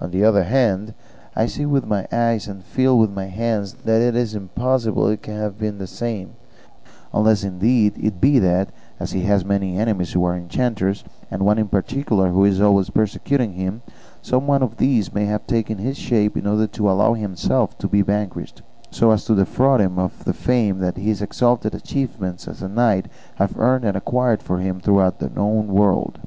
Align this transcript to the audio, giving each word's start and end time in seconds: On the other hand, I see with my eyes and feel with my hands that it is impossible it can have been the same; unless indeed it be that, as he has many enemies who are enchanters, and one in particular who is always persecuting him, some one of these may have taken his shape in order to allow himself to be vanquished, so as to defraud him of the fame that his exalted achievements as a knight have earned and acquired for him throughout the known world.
On 0.00 0.10
the 0.10 0.24
other 0.24 0.44
hand, 0.44 0.94
I 1.36 1.44
see 1.44 1.66
with 1.66 1.84
my 1.86 2.06
eyes 2.10 2.48
and 2.48 2.64
feel 2.64 2.98
with 2.98 3.10
my 3.10 3.26
hands 3.26 3.74
that 3.84 4.00
it 4.00 4.16
is 4.16 4.34
impossible 4.34 5.08
it 5.08 5.20
can 5.20 5.36
have 5.36 5.58
been 5.58 5.76
the 5.76 5.86
same; 5.86 6.36
unless 7.12 7.44
indeed 7.44 7.92
it 8.00 8.18
be 8.18 8.38
that, 8.38 8.70
as 8.98 9.12
he 9.12 9.20
has 9.24 9.44
many 9.44 9.76
enemies 9.76 10.12
who 10.12 10.24
are 10.24 10.34
enchanters, 10.34 11.04
and 11.30 11.42
one 11.44 11.58
in 11.58 11.68
particular 11.68 12.30
who 12.30 12.46
is 12.46 12.62
always 12.62 12.88
persecuting 12.88 13.52
him, 13.52 13.82
some 14.22 14.46
one 14.46 14.62
of 14.62 14.78
these 14.78 15.12
may 15.12 15.26
have 15.26 15.46
taken 15.46 15.76
his 15.76 15.98
shape 15.98 16.34
in 16.34 16.46
order 16.46 16.66
to 16.66 16.90
allow 16.90 17.12
himself 17.12 17.76
to 17.76 17.86
be 17.86 18.00
vanquished, 18.00 18.62
so 18.90 19.10
as 19.10 19.26
to 19.26 19.34
defraud 19.34 19.82
him 19.82 19.98
of 19.98 20.24
the 20.24 20.32
fame 20.32 20.78
that 20.78 20.96
his 20.96 21.20
exalted 21.20 21.74
achievements 21.74 22.48
as 22.48 22.62
a 22.62 22.68
knight 22.70 23.06
have 23.34 23.58
earned 23.58 23.84
and 23.84 23.98
acquired 23.98 24.42
for 24.42 24.60
him 24.60 24.80
throughout 24.80 25.18
the 25.18 25.28
known 25.28 25.66
world. 25.66 26.20